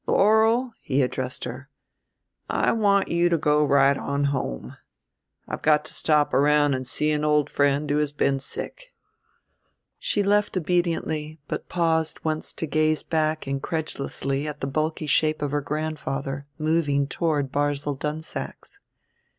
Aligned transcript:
Laurel," 0.07 0.73
he 0.81 1.03
addressed 1.03 1.43
her, 1.43 1.69
"I 2.49 2.71
want 2.71 3.09
you 3.09 3.29
to 3.29 3.37
go 3.37 3.63
right 3.63 3.95
on 3.95 4.23
home. 4.23 4.75
I've 5.47 5.61
got 5.61 5.85
to 5.85 5.93
stop 5.93 6.33
around 6.33 6.73
and 6.73 6.87
see 6.87 7.11
an 7.11 7.23
old 7.23 7.51
friend 7.51 7.87
who 7.87 7.99
has 7.99 8.11
been 8.11 8.39
sick." 8.39 8.95
She 9.99 10.23
left 10.23 10.57
obediently, 10.57 11.37
but 11.47 11.69
paused 11.69 12.19
once 12.25 12.51
to 12.53 12.65
gaze 12.65 13.03
back 13.03 13.47
incredulously 13.47 14.47
at 14.47 14.59
the 14.59 14.65
bulky 14.65 15.05
shape 15.05 15.43
of 15.43 15.51
her 15.51 15.61
grandfather 15.61 16.47
moving 16.57 17.05
toward 17.05 17.51
Barzil 17.51 17.93
Dunsack's. 17.93 18.79